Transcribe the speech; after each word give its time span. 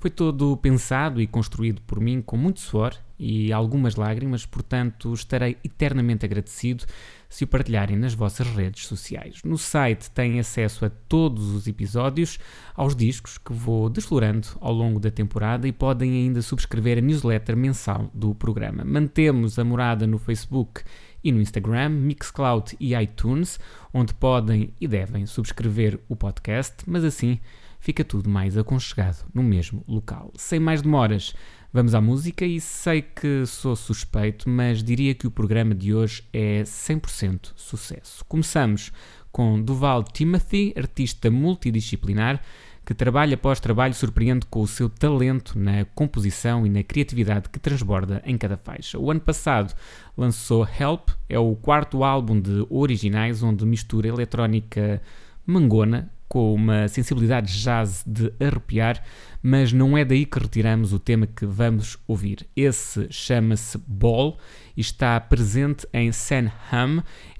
Foi 0.00 0.10
todo 0.10 0.56
pensado 0.56 1.20
e 1.20 1.26
construído 1.28 1.80
por 1.82 2.00
mim 2.00 2.20
com 2.20 2.36
muito 2.36 2.58
suor 2.58 2.96
e 3.22 3.52
algumas 3.52 3.96
lágrimas, 3.96 4.46
portanto 4.46 5.12
estarei 5.12 5.58
eternamente 5.62 6.24
agradecido 6.24 6.86
se 7.28 7.44
o 7.44 7.46
partilharem 7.46 7.96
nas 7.96 8.14
vossas 8.14 8.46
redes 8.46 8.86
sociais. 8.86 9.42
No 9.44 9.58
site 9.58 10.10
têm 10.10 10.40
acesso 10.40 10.86
a 10.86 10.90
todos 10.90 11.50
os 11.50 11.66
episódios, 11.66 12.38
aos 12.74 12.96
discos 12.96 13.36
que 13.36 13.52
vou 13.52 13.90
desflorando 13.90 14.48
ao 14.58 14.72
longo 14.72 14.98
da 14.98 15.10
temporada 15.10 15.68
e 15.68 15.72
podem 15.72 16.12
ainda 16.12 16.40
subscrever 16.40 16.96
a 16.96 17.02
newsletter 17.02 17.54
mensal 17.56 18.10
do 18.14 18.34
programa. 18.34 18.84
Mantemos 18.84 19.58
a 19.58 19.64
morada 19.64 20.06
no 20.06 20.18
Facebook 20.18 20.82
e 21.22 21.30
no 21.30 21.42
Instagram, 21.42 21.90
Mixcloud 21.90 22.74
e 22.80 22.94
iTunes, 22.94 23.60
onde 23.92 24.14
podem 24.14 24.72
e 24.80 24.88
devem 24.88 25.26
subscrever 25.26 26.00
o 26.08 26.16
podcast, 26.16 26.76
mas 26.86 27.04
assim 27.04 27.38
fica 27.80 28.04
tudo 28.04 28.28
mais 28.28 28.56
aconchegado 28.56 29.26
no 29.34 29.42
mesmo 29.42 29.82
local. 29.88 30.32
Sem 30.36 30.60
mais 30.60 30.82
demoras, 30.82 31.34
vamos 31.72 31.94
à 31.94 32.00
música 32.00 32.44
e 32.44 32.60
sei 32.60 33.02
que 33.02 33.46
sou 33.46 33.76
suspeito, 33.76 34.48
mas 34.48 34.82
diria 34.82 35.14
que 35.14 35.26
o 35.26 35.30
programa 35.30 35.74
de 35.74 35.94
hoje 35.94 36.24
é 36.32 36.62
100% 36.62 37.52
sucesso. 37.54 38.24
Começamos 38.26 38.92
com 39.30 39.60
Duval 39.62 40.02
Timothy, 40.02 40.74
artista 40.76 41.30
multidisciplinar 41.30 42.42
que 42.84 42.94
trabalho 42.94 43.34
após 43.34 43.60
trabalho 43.60 43.94
surpreende 43.94 44.46
com 44.46 44.62
o 44.62 44.66
seu 44.66 44.88
talento 44.88 45.56
na 45.56 45.84
composição 45.94 46.66
e 46.66 46.68
na 46.68 46.82
criatividade 46.82 47.48
que 47.48 47.60
transborda 47.60 48.20
em 48.24 48.36
cada 48.36 48.56
faixa. 48.56 48.98
O 48.98 49.10
ano 49.10 49.20
passado 49.20 49.72
lançou 50.16 50.66
Help, 50.66 51.10
é 51.28 51.38
o 51.38 51.54
quarto 51.54 52.02
álbum 52.02 52.40
de 52.40 52.66
originais 52.68 53.44
onde 53.44 53.64
mistura 53.64 54.08
eletrónica 54.08 55.00
mangona 55.46 56.10
com 56.30 56.54
uma 56.54 56.86
sensibilidade 56.86 57.52
jazz 57.60 58.04
de 58.06 58.32
arrepiar, 58.38 59.02
mas 59.42 59.72
não 59.72 59.98
é 59.98 60.04
daí 60.04 60.24
que 60.24 60.38
retiramos 60.38 60.92
o 60.92 60.98
tema 61.00 61.26
que 61.26 61.44
vamos 61.44 61.98
ouvir. 62.06 62.46
Esse 62.54 63.08
chama-se 63.10 63.76
Ball 63.78 64.38
e 64.76 64.80
está 64.80 65.18
presente 65.18 65.88
em 65.92 66.12
San 66.12 66.52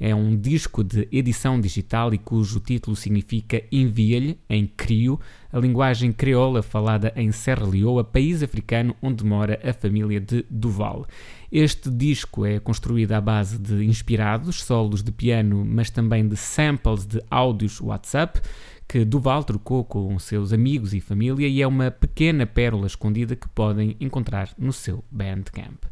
é 0.01 0.13
um 0.13 0.37
disco 0.37 0.83
de 0.83 1.07
edição 1.13 1.61
digital 1.61 2.13
e 2.13 2.19
cujo 2.19 2.59
título 2.59 2.97
significa 2.97 3.63
Envia-lhe, 3.71 4.37
em 4.49 4.67
crio, 4.67 5.21
a 5.53 5.59
linguagem 5.61 6.11
creola 6.11 6.61
falada 6.61 7.13
em 7.15 7.31
Serra 7.31 7.67
Leoa, 7.67 8.03
país 8.03 8.43
africano 8.43 8.97
onde 9.01 9.25
mora 9.25 9.61
a 9.63 9.73
família 9.73 10.21
de 10.21 10.45
Duval. 10.51 11.07
Este 11.53 11.89
disco 11.91 12.45
é 12.45 12.59
construído 12.59 13.13
à 13.13 13.21
base 13.21 13.57
de 13.57 13.85
inspirados 13.85 14.65
solos 14.65 15.01
de 15.01 15.13
piano, 15.13 15.65
mas 15.65 15.91
também 15.91 16.27
de 16.27 16.37
samples 16.37 17.07
de 17.07 17.23
áudios 17.31 17.81
WhatsApp 17.81 18.41
que 18.91 19.05
Duval 19.05 19.45
trocou 19.45 19.85
com 19.85 20.19
seus 20.19 20.53
amigos 20.53 20.93
e 20.93 21.01
família 21.01 21.47
e 21.47 21.63
é 21.63 21.67
uma 21.67 21.93
pequena 21.93 22.45
pérola 22.45 22.89
escondida 22.89 23.37
que 23.37 23.49
podem 23.49 23.97
encontrar 24.01 24.53
no 24.59 24.73
seu 24.73 25.05
Bandcamp. 25.09 25.85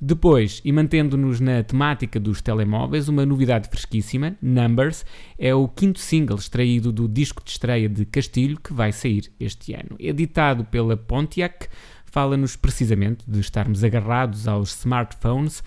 Depois, 0.00 0.62
e 0.64 0.72
mantendo-nos 0.72 1.38
na 1.38 1.62
temática 1.62 2.18
dos 2.18 2.40
telemóveis, 2.40 3.10
uma 3.10 3.26
novidade 3.26 3.68
fresquíssima, 3.68 4.38
Numbers, 4.40 5.04
é 5.38 5.54
o 5.54 5.68
quinto 5.68 6.00
single 6.00 6.38
extraído 6.38 6.90
do 6.90 7.06
disco 7.06 7.44
de 7.44 7.50
estreia 7.50 7.90
de 7.90 8.06
Castilho 8.06 8.58
que 8.58 8.72
vai 8.72 8.90
sair 8.90 9.30
este 9.38 9.74
ano. 9.74 9.94
Editado 9.98 10.64
pela 10.64 10.96
Pontiac, 10.96 11.68
fala-nos 12.06 12.56
precisamente 12.56 13.22
de 13.28 13.38
estarmos 13.38 13.84
agarrados 13.84 14.48
aos 14.48 14.74
smartphones 14.78 15.62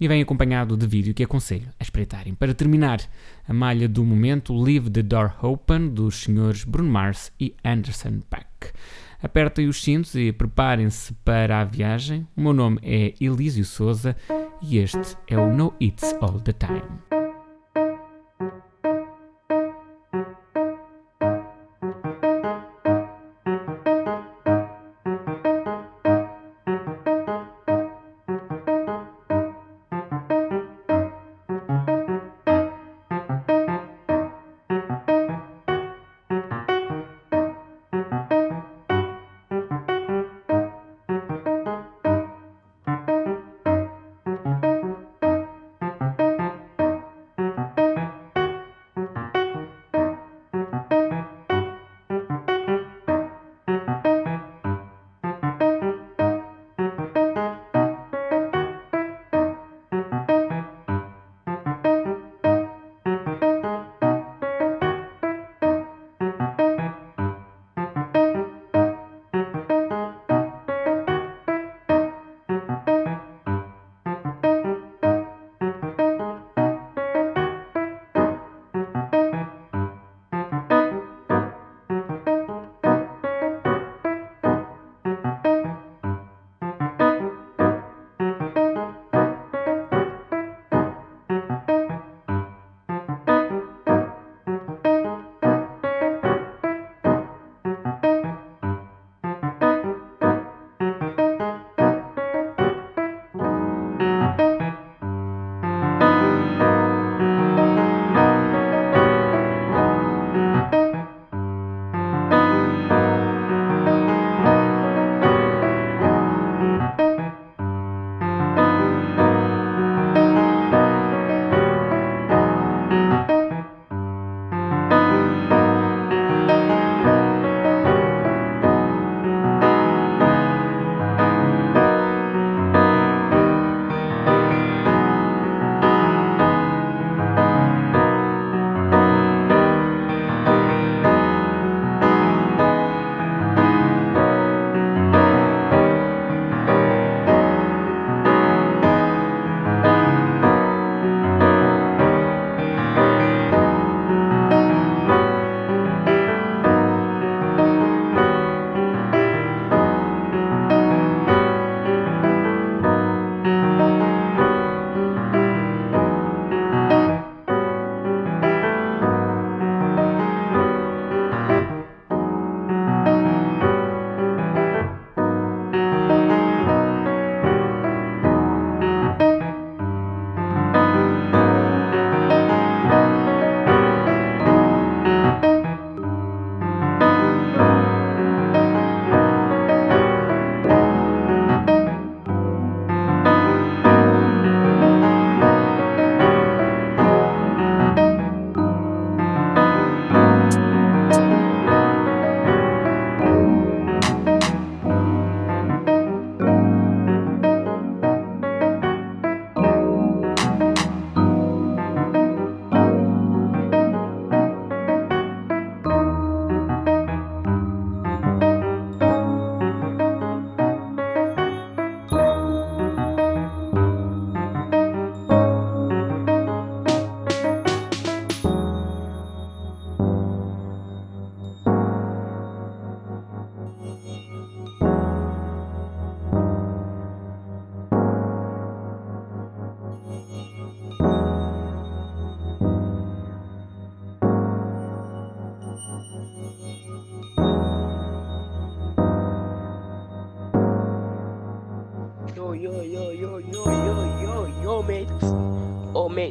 e 0.00 0.08
vem 0.08 0.22
acompanhado 0.22 0.76
de 0.76 0.86
vídeo 0.86 1.14
que 1.14 1.22
aconselho 1.22 1.68
a 1.78 1.82
espreitarem. 1.82 2.34
Para 2.34 2.54
terminar, 2.54 3.00
a 3.46 3.52
malha 3.52 3.88
do 3.88 4.04
momento 4.04 4.54
Leave 4.60 4.90
the 4.90 5.02
Door 5.02 5.34
Open 5.42 5.88
dos 5.88 6.22
senhores 6.24 6.64
Bruno 6.64 6.90
Mars 6.90 7.32
e 7.40 7.54
Anderson 7.64 8.20
Paak. 8.28 8.72
Apertem 9.22 9.68
os 9.68 9.82
cintos 9.82 10.14
e 10.14 10.32
preparem-se 10.32 11.14
para 11.24 11.60
a 11.60 11.64
viagem. 11.64 12.26
O 12.36 12.42
meu 12.42 12.52
nome 12.52 12.78
é 12.82 13.14
Elísio 13.20 13.64
Souza 13.64 14.14
e 14.60 14.78
este 14.78 15.16
é 15.26 15.38
o 15.38 15.50
No 15.50 15.72
It's 15.80 16.14
All 16.20 16.40
the 16.40 16.52
Time. 16.52 17.23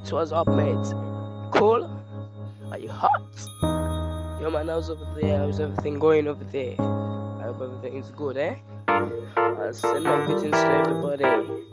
mates? 0.04 0.12
What's 0.12 0.32
up, 0.32 0.48
mate. 0.48 0.94
Cool? 1.52 1.90
Are 2.72 2.78
you 2.78 2.90
hot? 2.90 3.12
Yo, 4.42 4.50
man, 4.50 4.68
how's 4.68 4.90
over 4.90 5.06
there? 5.20 5.38
How's 5.38 5.60
everything 5.60 6.00
going 6.00 6.28
over 6.28 6.44
there? 6.44 6.76
I 6.80 7.44
hope 7.44 7.62
everything's 7.62 8.12
good, 8.12 8.38
eh? 8.38 8.56
I 8.88 9.72
send 9.72 10.04
my 10.04 10.26
greetings 10.26 10.52
to 10.52 10.72
everybody. 10.88 11.73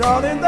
Darling, 0.00 0.40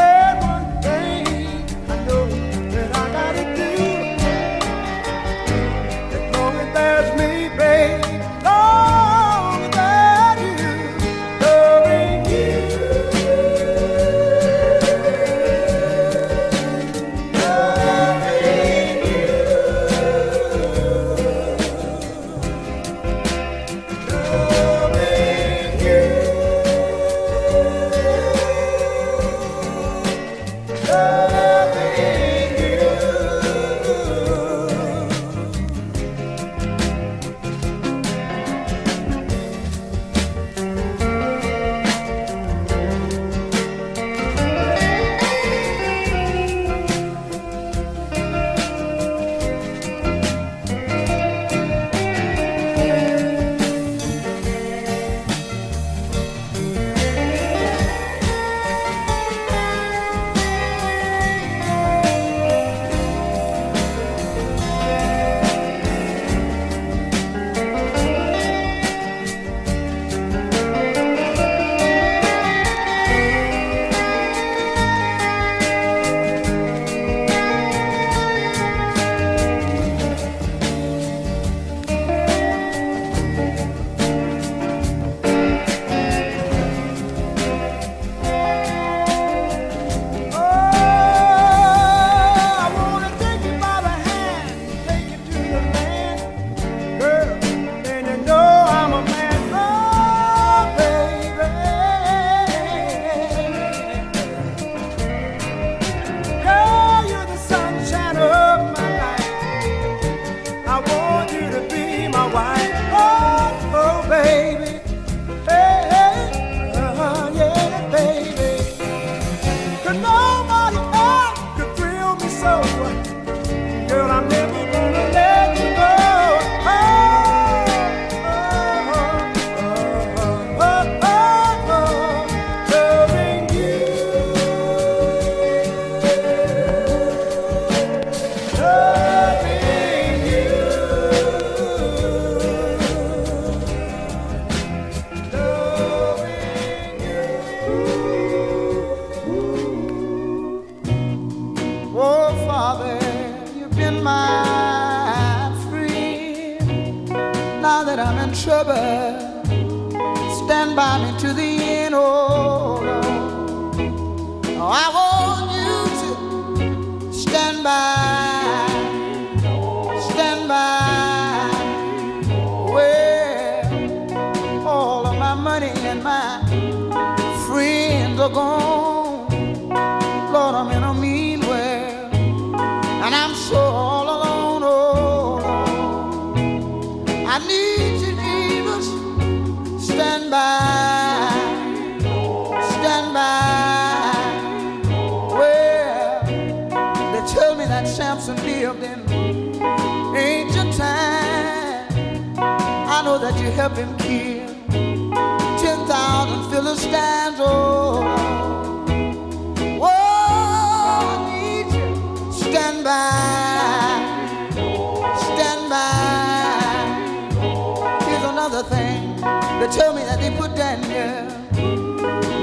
Tell 219.73 219.95
me 219.95 220.03
that 220.03 220.21
they 220.21 220.31
put 220.37 220.55
Daniel 220.55 221.29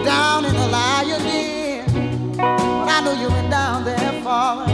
down 0.03 0.45
in 0.45 0.53
the 0.55 0.67
lion 0.67 1.21
den. 1.21 2.39
I 2.39 3.01
know 3.01 3.13
you 3.13 3.29
went 3.29 3.51
down 3.51 3.83
there, 3.83 4.21
Father. 4.23 4.71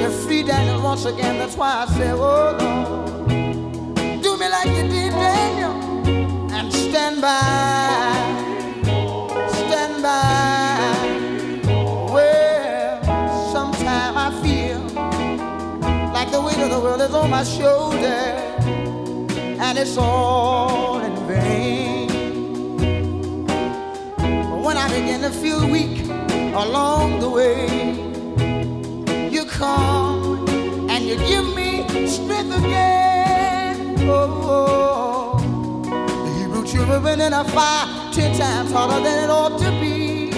You 0.00 0.08
free 0.08 0.42
Daniel 0.42 0.80
once 0.82 1.04
again. 1.04 1.38
That's 1.38 1.54
why 1.54 1.84
I 1.84 1.92
say, 1.92 2.12
oh 2.12 2.56
Lord, 2.58 3.28
do 4.22 4.36
me 4.38 4.48
like 4.48 4.68
you 4.68 4.88
did 4.88 5.12
Daniel 5.12 5.72
and 6.54 6.72
stand 6.72 7.20
by, 7.20 8.10
stand 9.66 10.02
by. 10.02 10.96
Well, 12.10 13.52
sometime 13.52 14.16
I 14.16 14.30
feel 14.42 14.80
like 16.14 16.30
the 16.30 16.40
weight 16.40 16.58
of 16.58 16.70
the 16.70 16.80
world 16.80 17.02
is 17.02 17.14
on 17.14 17.28
my 17.28 17.44
shoulder 17.44 18.46
and 19.58 19.76
it's 19.78 19.98
all 19.98 21.00
begin 25.00 25.20
to 25.20 25.30
feel 25.30 25.68
weak 25.68 26.08
along 26.54 27.20
the 27.20 27.28
way, 27.28 27.66
you 29.30 29.44
come 29.44 30.48
and 30.88 31.04
you 31.04 31.16
give 31.16 31.44
me 31.54 31.84
strength 32.06 32.56
again. 32.56 33.94
Oh, 34.08 35.36
oh. 35.36 35.82
the 36.24 36.32
Hebrew 36.38 36.64
children 36.66 37.20
in 37.20 37.34
a 37.34 37.44
fire 37.44 37.86
ten 38.10 38.34
times 38.38 38.72
harder 38.72 39.02
than 39.04 39.24
it 39.24 39.30
ought 39.30 39.58
to 39.58 39.70
be. 39.82 40.30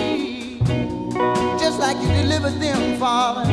Just 1.62 1.78
like 1.78 1.96
you 1.98 2.08
delivered 2.08 2.58
them, 2.60 2.98
Father, 2.98 3.48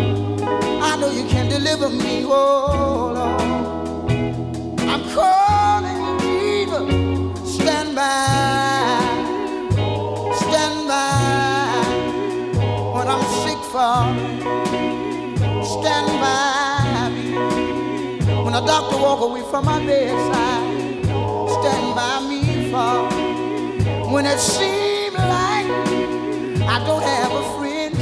I 0.89 0.97
know 0.99 1.11
you 1.11 1.27
can 1.27 1.47
deliver 1.47 1.87
me. 1.87 2.23
Oh, 2.25 3.11
Lord. 3.15 3.41
I'm 4.89 5.03
what 13.05 13.19
I'm 13.19 13.25
sick 13.45 13.61
for. 13.71 14.01
Stand 15.63 16.09
by 16.19 17.09
me. 17.13 17.35
When 18.43 18.53
a 18.53 18.65
doctor 18.65 18.97
walk 18.97 19.21
away 19.21 19.43
from 19.51 19.65
my 19.65 19.79
bedside, 19.85 21.05
stand 21.57 21.95
by 21.95 22.19
me 22.27 22.71
for. 22.71 24.11
When 24.11 24.25
it 24.25 24.39
seems 24.39 25.13
like 25.15 25.69
I 26.67 26.81
don't 26.85 27.03
have 27.03 27.31
a 27.31 27.43
friend, 27.57 27.95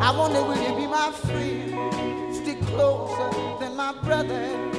I 0.00 0.16
wonder 0.16 0.42
will 0.42 0.62
you 0.62 0.76
be 0.76 0.86
my 0.86 1.10
friend? 1.10 2.34
Stick 2.34 2.60
closer 2.62 3.58
than 3.58 3.74
my 3.76 3.92
brother. 4.02 4.77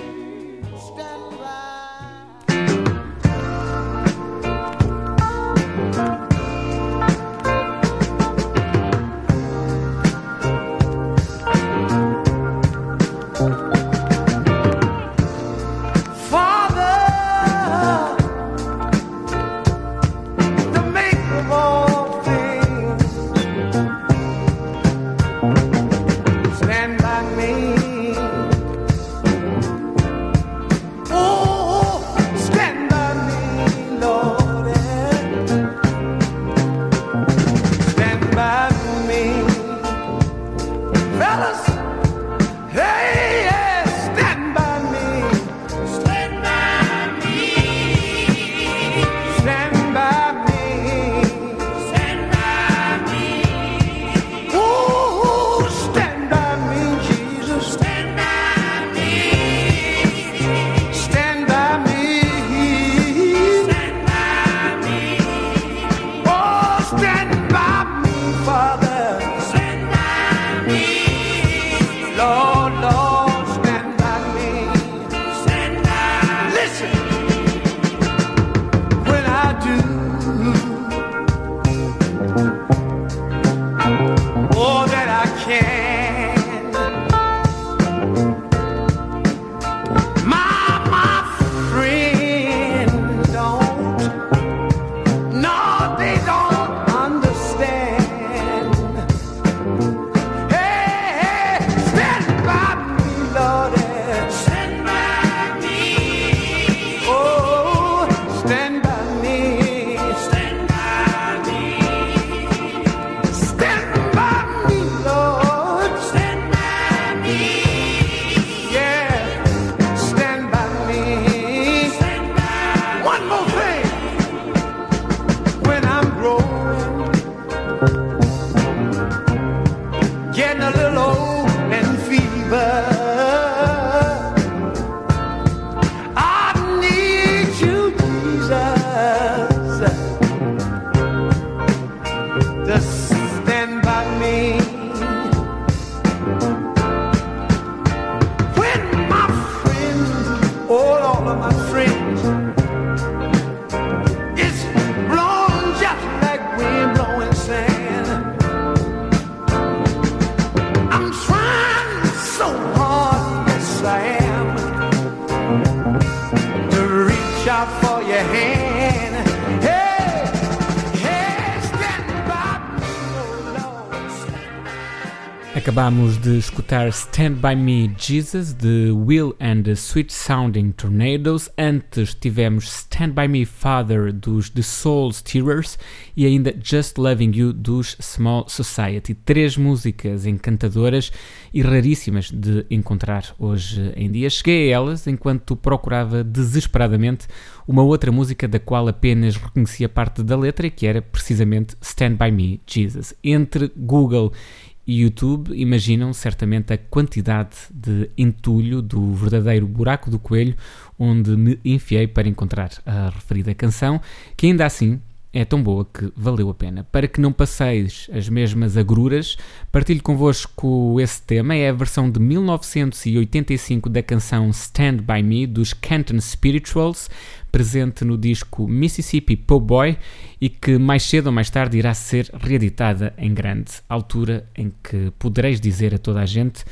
Acabámos 175.89 176.21
de 176.21 176.37
escutar 176.37 176.87
Stand 176.89 177.37
By 177.41 177.55
Me 177.55 177.91
Jesus 177.97 178.53
de 178.53 178.91
Will 178.91 179.35
and 179.39 179.63
the 179.63 179.75
Sweet 179.75 180.13
Sounding 180.13 180.71
Tornadoes. 180.71 181.49
Antes 181.57 182.13
tivemos 182.13 182.65
Stand 182.65 183.13
By 183.13 183.27
Me 183.27 183.43
Father 183.43 184.13
dos 184.13 184.51
The 184.51 184.61
Soul 184.61 185.11
Stirrers 185.11 185.79
e 186.15 186.27
ainda 186.27 186.53
Just 186.63 186.99
Loving 186.99 187.31
You 187.33 187.53
dos 187.53 187.97
Small 187.99 188.47
Society. 188.47 189.15
Três 189.15 189.57
músicas 189.57 190.27
encantadoras 190.27 191.11
e 191.51 191.63
raríssimas 191.63 192.29
de 192.29 192.67
encontrar 192.69 193.33
hoje 193.39 193.91
em 193.95 194.11
dia. 194.11 194.29
Cheguei 194.29 194.71
a 194.71 194.75
elas 194.75 195.07
enquanto 195.07 195.55
procurava 195.55 196.23
desesperadamente 196.23 197.25
uma 197.67 197.81
outra 197.81 198.11
música 198.11 198.47
da 198.47 198.59
qual 198.59 198.87
apenas 198.87 199.37
reconhecia 199.37 199.89
parte 199.89 200.21
da 200.21 200.37
letra, 200.37 200.69
que 200.69 200.85
era 200.85 201.01
precisamente 201.01 201.75
Stand 201.81 202.13
By 202.13 202.31
Me 202.31 202.61
Jesus. 202.67 203.15
Entre 203.23 203.71
Google 203.75 204.31
e 204.68 204.68
YouTube, 204.91 205.53
imaginam 205.53 206.11
certamente 206.13 206.73
a 206.73 206.77
quantidade 206.77 207.55
de 207.69 208.09
entulho 208.17 208.81
do 208.81 209.13
verdadeiro 209.13 209.67
buraco 209.67 210.09
do 210.09 210.17
coelho 210.17 210.55
onde 210.97 211.35
me 211.37 211.59
enfiei 211.63 212.07
para 212.07 212.27
encontrar 212.27 212.71
a 212.85 213.09
referida 213.09 213.53
canção, 213.53 214.01
que 214.35 214.47
ainda 214.47 214.65
assim 214.65 214.99
é 215.31 215.45
tão 215.45 215.61
boa 215.61 215.85
que 215.85 216.11
valeu 216.15 216.49
a 216.49 216.53
pena. 216.53 216.83
Para 216.83 217.07
que 217.07 217.21
não 217.21 217.31
passeis 217.31 218.09
as 218.11 218.27
mesmas 218.27 218.75
agruras, 218.75 219.37
partilho 219.71 220.01
convosco 220.01 220.99
esse 220.99 221.21
tema. 221.21 221.55
É 221.55 221.69
a 221.69 221.73
versão 221.73 222.09
de 222.09 222.19
1985 222.19 223.89
da 223.89 224.01
canção 224.01 224.49
Stand 224.49 224.97
By 224.97 225.21
Me 225.21 225.45
dos 225.45 225.71
Canton 225.73 226.19
Spirituals, 226.19 227.09
presente 227.51 228.03
no 228.03 228.17
disco 228.17 228.67
Mississippi 228.67 229.35
Po 229.35 229.59
Boy 229.59 229.97
e 230.41 230.49
que 230.49 230.77
mais 230.77 231.03
cedo 231.03 231.27
ou 231.27 231.31
mais 231.31 231.49
tarde 231.49 231.77
irá 231.77 231.93
ser 231.93 232.29
reeditada 232.33 233.13
em 233.17 233.33
grande, 233.33 233.71
altura 233.87 234.47
em 234.55 234.71
que 234.83 235.11
podereis 235.19 235.59
dizer 235.61 235.93
a 235.93 235.99
toda 235.99 236.21
a 236.21 236.25
gente 236.25 236.65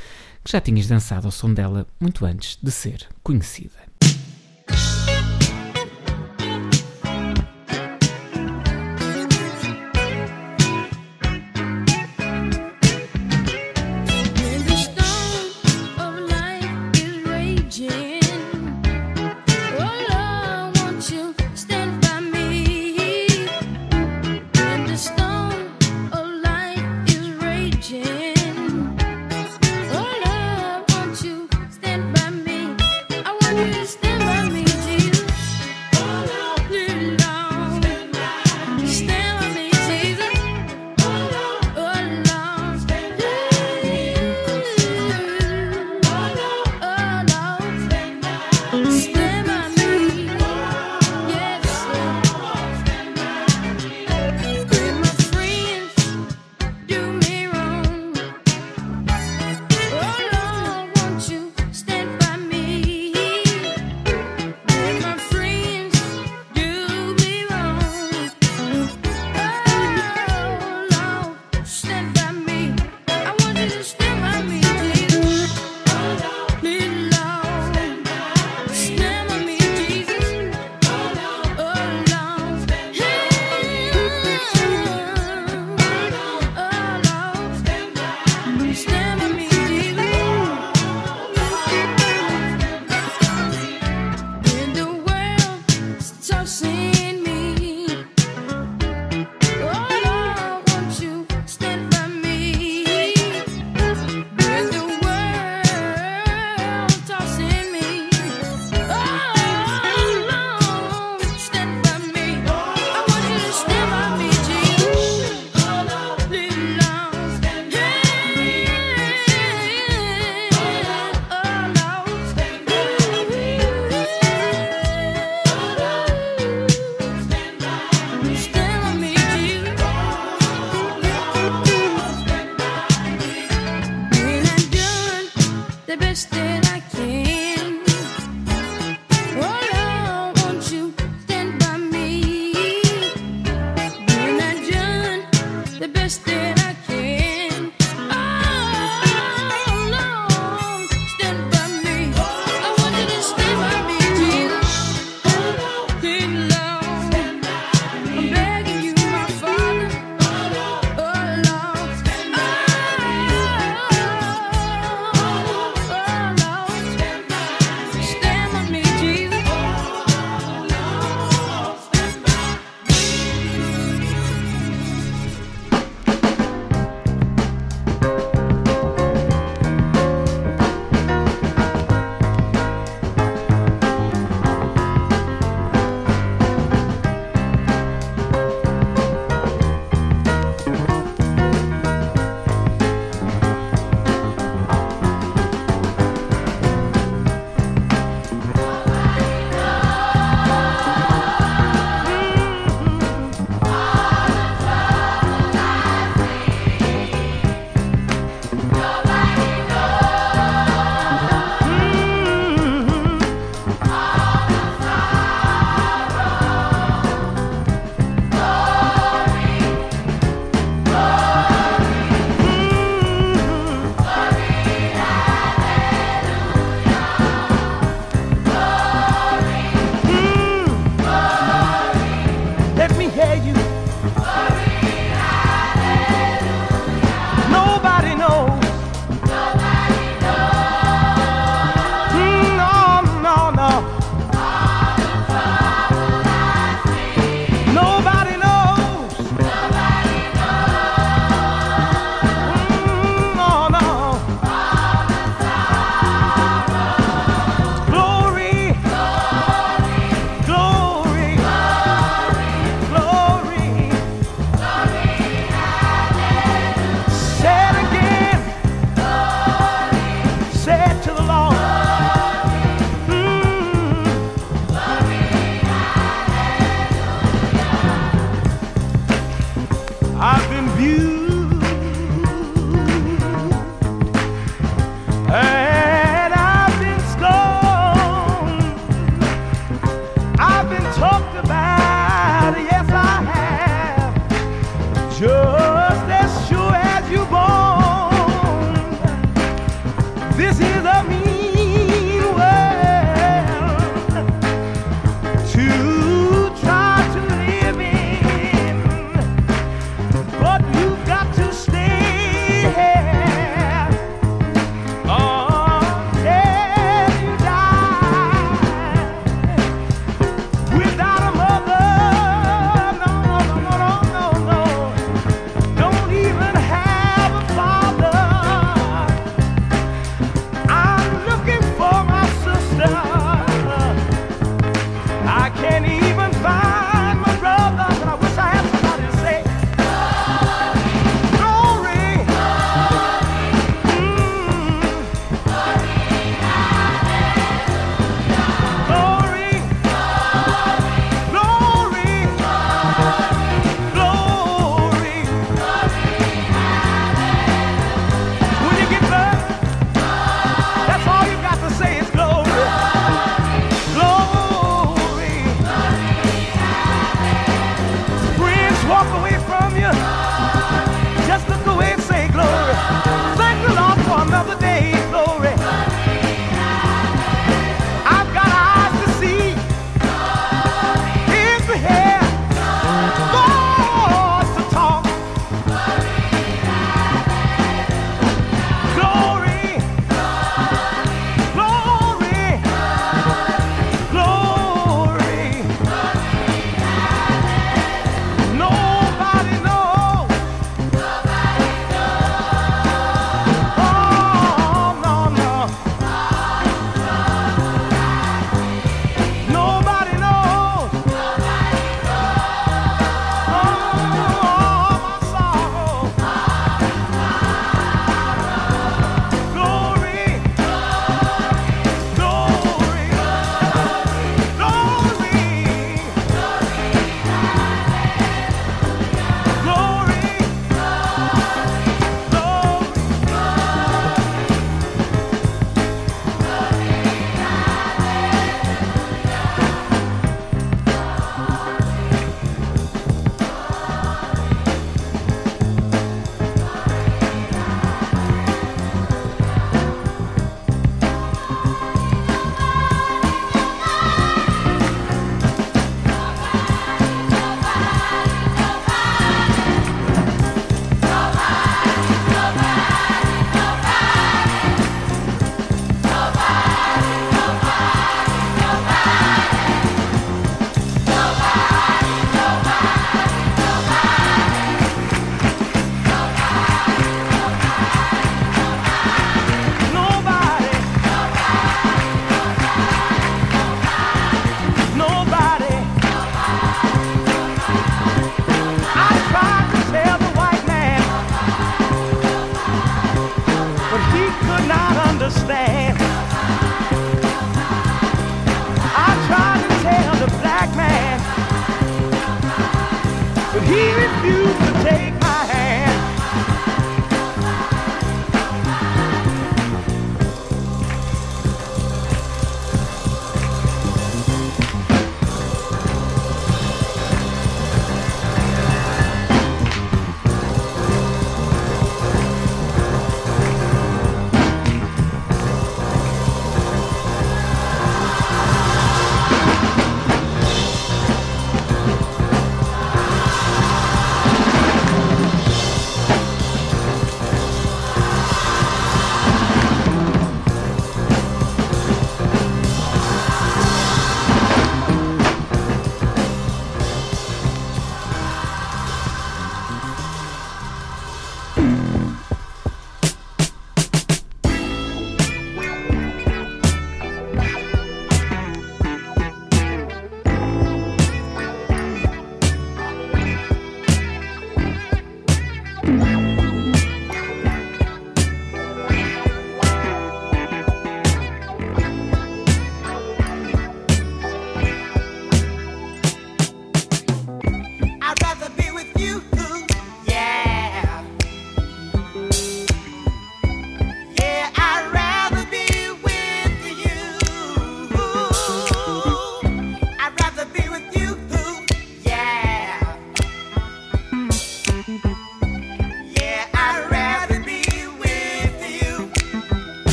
que 0.44 0.52
já 0.52 0.62
tinhas 0.62 0.88
dançado 0.88 1.28
ao 1.28 1.32
som 1.32 1.54
dela 1.54 1.86
muito 2.00 2.26
antes 2.26 2.58
de 2.62 2.72
ser 2.72 3.08
conhecida. 3.22 3.87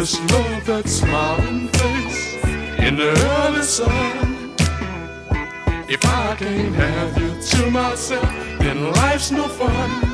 Just 0.00 0.18
love 0.32 0.64
that 0.64 0.88
smiling 0.88 1.68
face 1.68 2.42
in 2.78 2.96
the 2.96 3.10
early 3.36 3.62
sun. 3.62 4.54
If 5.90 6.02
I 6.06 6.36
can't 6.36 6.74
have 6.74 7.18
you 7.18 7.38
to 7.38 7.70
myself, 7.70 8.32
then 8.60 8.92
life's 8.92 9.30
no 9.30 9.46
fun. 9.46 10.09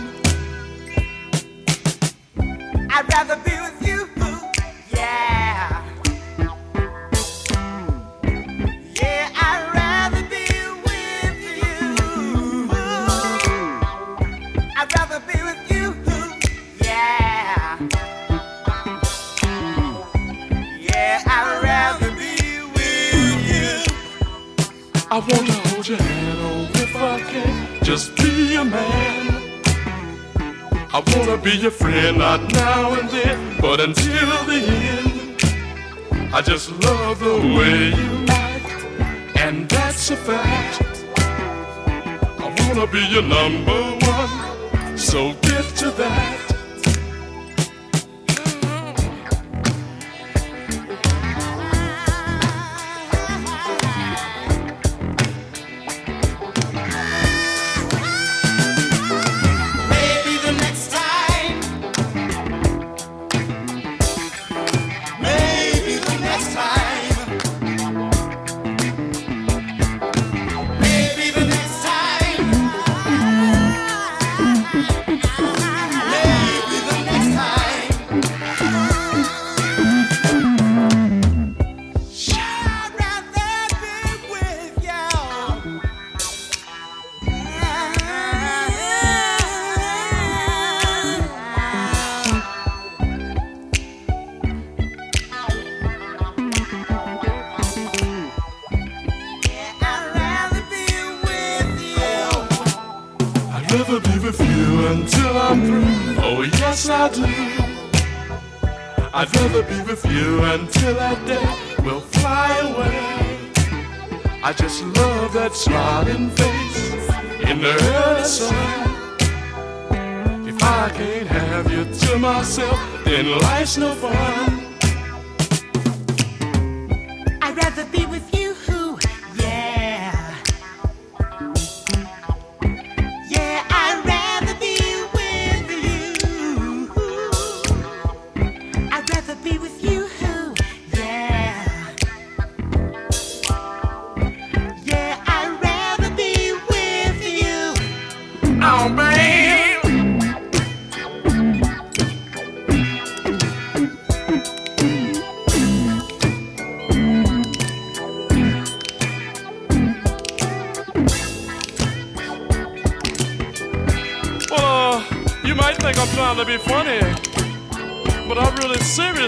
just 27.86 28.16
be 28.16 28.56
a 28.56 28.64
man. 28.64 29.62
I 30.92 31.00
wanna 31.14 31.36
be 31.36 31.52
your 31.52 31.70
friend, 31.70 32.18
not 32.18 32.40
now 32.52 32.94
and 32.94 33.08
then, 33.10 33.60
but 33.60 33.78
until 33.78 34.44
the 34.50 34.60
end. 34.96 36.34
I 36.34 36.42
just 36.42 36.72
love 36.82 37.20
the 37.20 37.38
way 37.56 37.94
you 38.00 38.26
act, 38.28 39.38
and 39.38 39.68
that's 39.68 40.10
a 40.10 40.16
fact. 40.16 40.82
I 42.44 42.48
wanna 42.58 42.88
be 42.88 43.02
your 43.06 43.22
number 43.22 43.80
one, 44.04 44.98
so 44.98 45.34
get 45.34 45.64
to 45.76 45.90
that. 45.92 46.25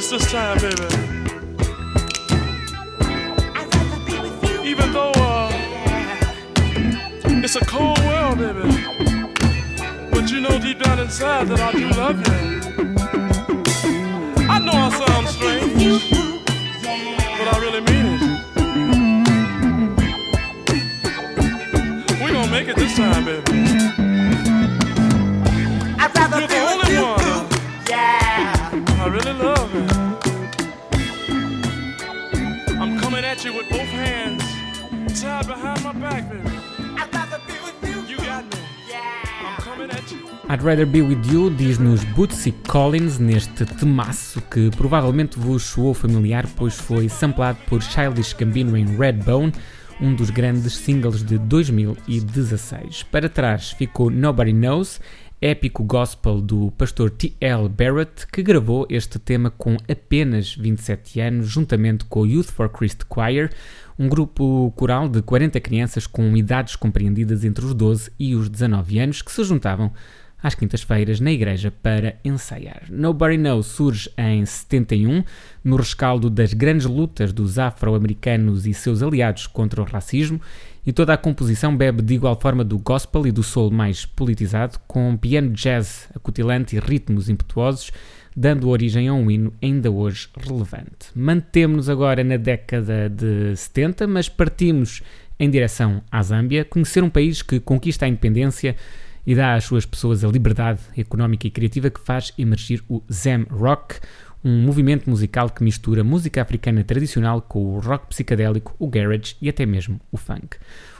Christmas 0.08 0.32
time, 0.32 0.58
baby. 0.58 0.87
Rather 40.78 40.92
Be 40.92 41.02
With 41.02 41.32
You 41.32 41.50
diz-nos 41.50 42.04
Bootsy 42.04 42.52
Collins 42.68 43.18
neste 43.18 43.64
temaço 43.64 44.40
que 44.42 44.70
provavelmente 44.76 45.36
vos 45.36 45.64
soou 45.64 45.92
familiar, 45.92 46.46
pois 46.54 46.76
foi 46.76 47.08
samplado 47.08 47.58
por 47.66 47.82
Childish 47.82 48.32
Gambino 48.32 48.76
em 48.76 48.84
Redbone, 48.96 49.52
um 50.00 50.14
dos 50.14 50.30
grandes 50.30 50.76
singles 50.76 51.24
de 51.24 51.36
2016. 51.36 53.02
Para 53.02 53.28
trás 53.28 53.72
ficou 53.72 54.08
Nobody 54.08 54.52
Knows, 54.52 55.00
épico 55.40 55.82
gospel 55.82 56.40
do 56.40 56.70
pastor 56.78 57.10
T.L. 57.10 57.68
Barrett, 57.68 58.28
que 58.28 58.40
gravou 58.40 58.86
este 58.88 59.18
tema 59.18 59.50
com 59.50 59.76
apenas 59.90 60.54
27 60.54 61.18
anos, 61.18 61.48
juntamente 61.48 62.04
com 62.04 62.20
o 62.20 62.26
Youth 62.26 62.52
for 62.52 62.68
Christ 62.68 63.00
Choir, 63.12 63.50
um 63.98 64.08
grupo 64.08 64.72
coral 64.76 65.08
de 65.08 65.22
40 65.22 65.58
crianças 65.58 66.06
com 66.06 66.36
idades 66.36 66.76
compreendidas 66.76 67.44
entre 67.44 67.64
os 67.64 67.74
12 67.74 68.12
e 68.16 68.36
os 68.36 68.48
19 68.48 69.00
anos 69.00 69.22
que 69.22 69.32
se 69.32 69.42
juntavam 69.42 69.92
às 70.42 70.54
quintas-feiras 70.54 71.20
na 71.20 71.32
igreja 71.32 71.70
para 71.70 72.16
ensaiar. 72.24 72.82
Nobody 72.88 73.36
Knows 73.36 73.66
surge 73.66 74.10
em 74.16 74.44
71, 74.44 75.24
no 75.64 75.76
rescaldo 75.76 76.30
das 76.30 76.54
grandes 76.54 76.86
lutas 76.86 77.32
dos 77.32 77.58
afro-americanos 77.58 78.66
e 78.66 78.72
seus 78.72 79.02
aliados 79.02 79.46
contra 79.46 79.82
o 79.82 79.84
racismo, 79.84 80.40
e 80.86 80.92
toda 80.92 81.12
a 81.12 81.18
composição 81.18 81.76
bebe 81.76 82.00
de 82.00 82.14
igual 82.14 82.40
forma 82.40 82.64
do 82.64 82.78
gospel 82.78 83.26
e 83.26 83.32
do 83.32 83.42
soul 83.42 83.70
mais 83.70 84.06
politizado, 84.06 84.78
com 84.86 85.16
piano 85.16 85.50
jazz 85.50 86.08
acutilante 86.14 86.76
e 86.76 86.80
ritmos 86.80 87.28
impetuosos, 87.28 87.90
dando 88.34 88.68
origem 88.68 89.08
a 89.08 89.12
um 89.12 89.30
hino 89.30 89.52
ainda 89.60 89.90
hoje 89.90 90.28
relevante. 90.36 91.10
Mantemos-nos 91.14 91.90
agora 91.90 92.22
na 92.22 92.36
década 92.36 93.10
de 93.10 93.54
70, 93.56 94.06
mas 94.06 94.28
partimos 94.28 95.02
em 95.38 95.50
direção 95.50 96.02
à 96.10 96.22
Zâmbia, 96.22 96.64
conhecer 96.64 97.02
um 97.02 97.10
país 97.10 97.42
que 97.42 97.60
conquista 97.60 98.06
a 98.06 98.08
independência 98.08 98.76
e 99.28 99.34
dá 99.34 99.52
às 99.52 99.64
suas 99.64 99.84
pessoas 99.84 100.24
a 100.24 100.28
liberdade 100.28 100.80
económica 100.96 101.46
e 101.46 101.50
criativa 101.50 101.90
que 101.90 102.00
faz 102.00 102.32
emergir 102.38 102.82
o 102.88 103.02
Zam 103.12 103.44
Rock, 103.50 103.96
um 104.42 104.62
movimento 104.62 105.10
musical 105.10 105.50
que 105.50 105.62
mistura 105.62 106.02
música 106.02 106.40
africana 106.40 106.82
tradicional 106.82 107.42
com 107.42 107.74
o 107.74 107.78
rock 107.78 108.06
psicadélico, 108.06 108.74
o 108.78 108.88
garage 108.88 109.36
e 109.42 109.50
até 109.50 109.66
mesmo 109.66 110.00
o 110.10 110.16
funk. 110.16 110.56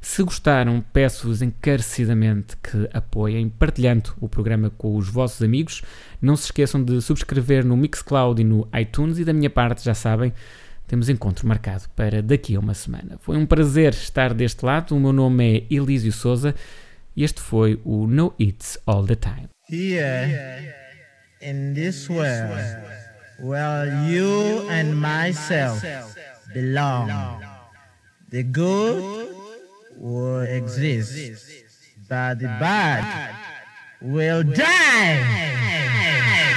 Se 0.00 0.22
gostaram, 0.22 0.84
peço-vos 0.92 1.42
encarecidamente 1.42 2.56
que 2.56 2.88
apoiem, 2.92 3.48
partilhando 3.48 4.14
o 4.20 4.28
programa 4.28 4.70
com 4.70 4.96
os 4.96 5.08
vossos 5.08 5.42
amigos. 5.42 5.82
Não 6.22 6.36
se 6.36 6.44
esqueçam 6.44 6.82
de 6.82 7.00
subscrever 7.02 7.64
no 7.64 7.76
Mixcloud 7.76 8.40
e 8.40 8.44
no 8.44 8.68
iTunes. 8.78 9.18
E 9.18 9.24
da 9.24 9.32
minha 9.32 9.50
parte, 9.50 9.84
já 9.84 9.94
sabem, 9.94 10.32
temos 10.86 11.08
encontro 11.08 11.46
marcado 11.46 11.84
para 11.94 12.22
daqui 12.22 12.54
a 12.54 12.60
uma 12.60 12.74
semana. 12.74 13.18
Foi 13.20 13.36
um 13.36 13.44
prazer 13.44 13.92
estar 13.92 14.32
deste 14.32 14.64
lado. 14.64 14.96
O 14.96 15.00
meu 15.00 15.12
nome 15.12 15.58
é 15.58 15.74
Elísio 15.74 16.12
Souza 16.12 16.54
e 17.14 17.24
este 17.24 17.40
foi 17.40 17.80
o 17.84 18.06
No 18.06 18.34
It's 18.40 18.78
All 18.86 19.04
the 19.04 19.16
Time. 19.16 19.48
Here 19.68 20.74
in 21.42 21.74
this 21.74 22.08
world, 22.08 22.56
where 23.40 23.86
you 24.08 24.68
and 24.70 24.94
myself 24.94 25.84
belong, 26.54 27.10
the 28.30 28.42
good 28.44 29.37
will 29.98 30.42
exist, 30.42 31.64
but 32.08 32.38
the 32.38 32.46
bad 32.46 33.34
will 34.00 34.42
die. 34.42 36.47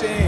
change. 0.00 0.27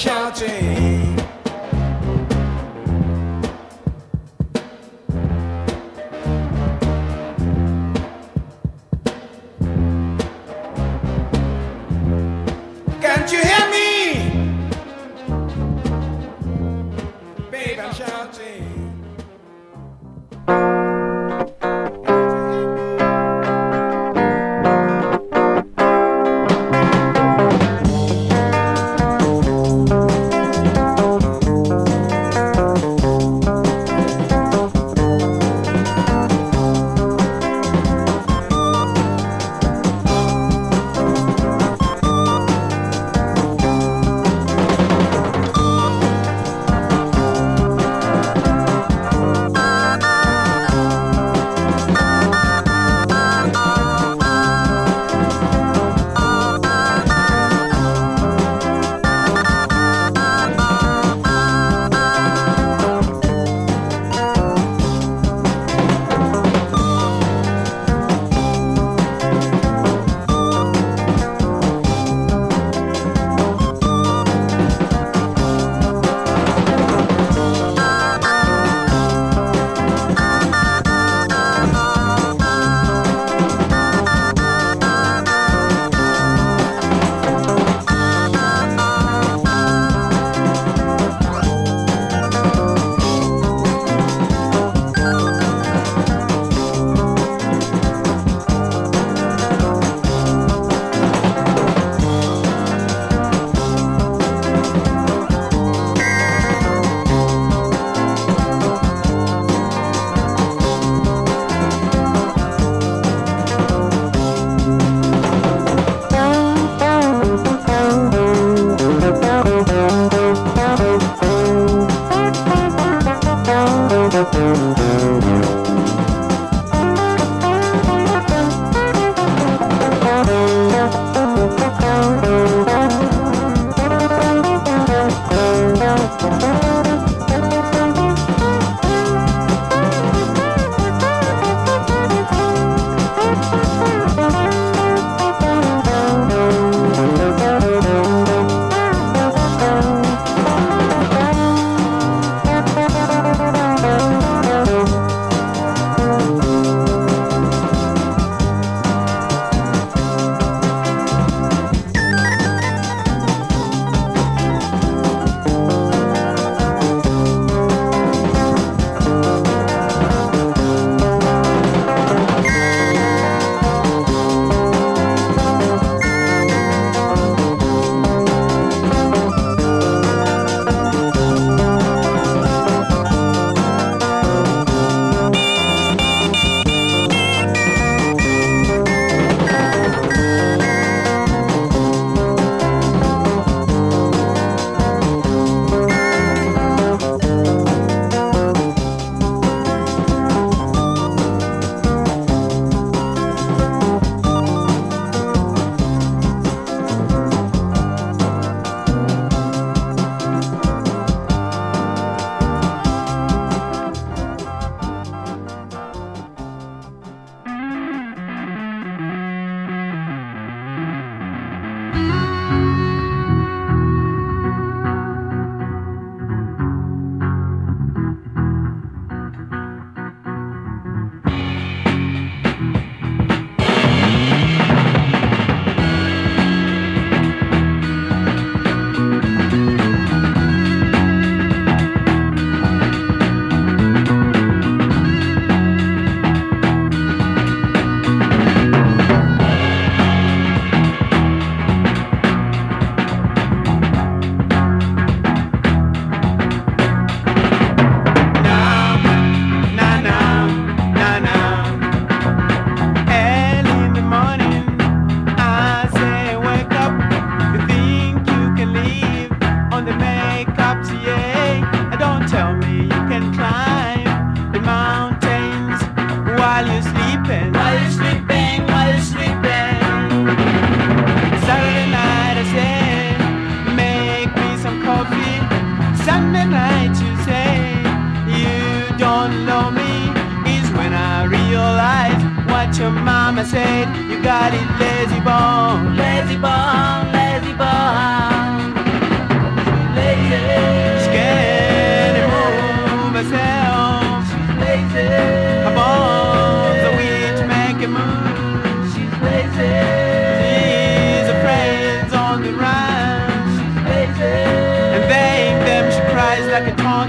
shouting. 0.00 0.69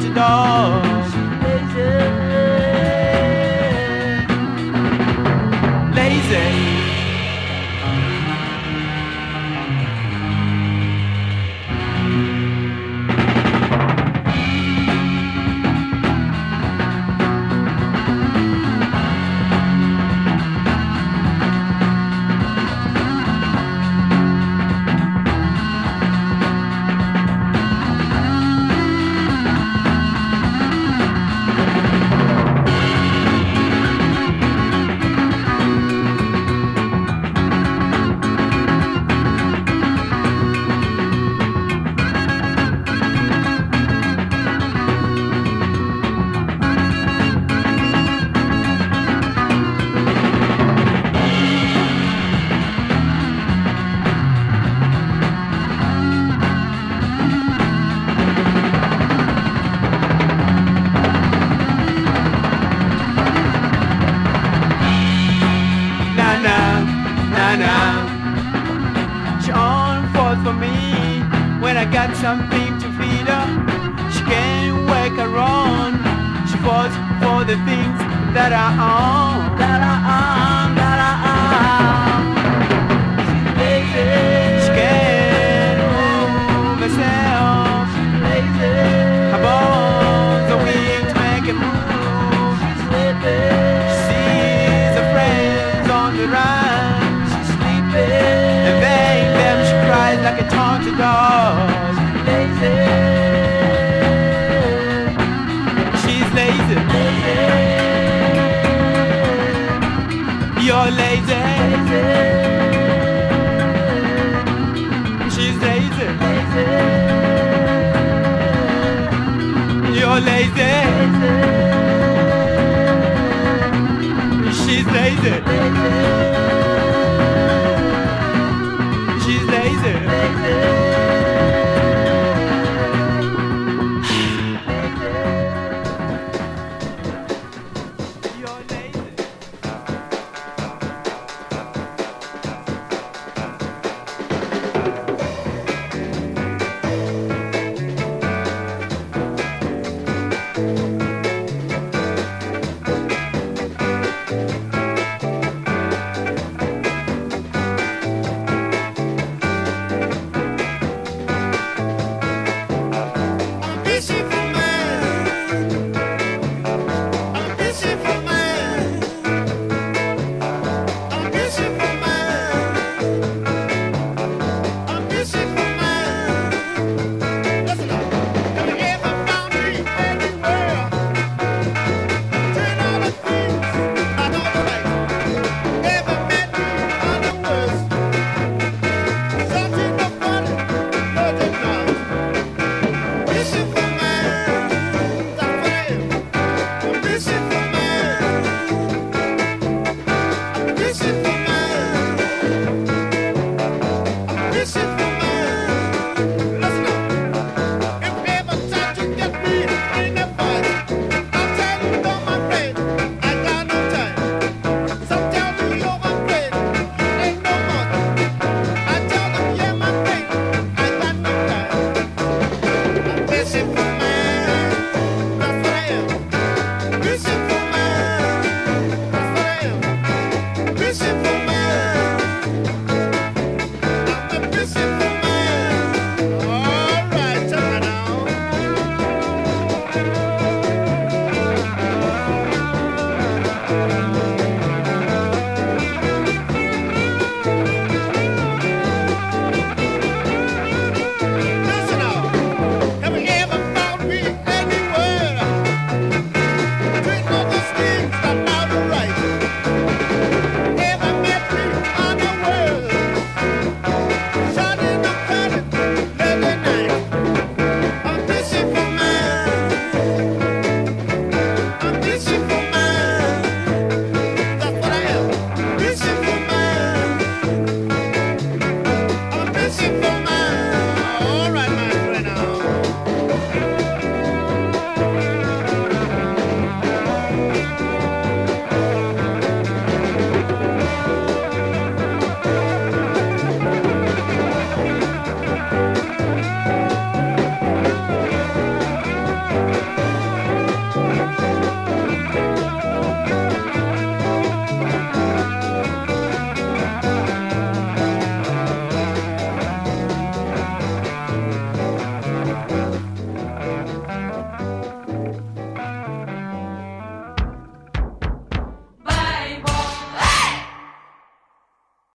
watch 0.01 0.11
a 0.11 0.13
dog. 0.15 0.40
day. 111.27 111.50